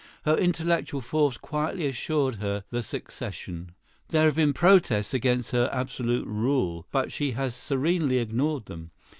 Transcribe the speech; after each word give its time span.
Her 0.25 0.35
intellectual 0.35 1.01
force 1.01 1.37
quietly 1.37 1.85
assured 1.85 2.37
her 2.37 2.63
the 2.71 2.81
succession. 2.81 3.73
There 4.07 4.25
have 4.25 4.33
been 4.35 4.51
protests 4.51 5.13
against 5.13 5.51
her 5.51 5.69
absolute 5.71 6.25
rule, 6.25 6.87
but 6.91 7.11
she 7.11 7.33
has 7.33 7.53
serenely 7.53 8.17
ignored 8.17 8.65
them. 8.65 8.89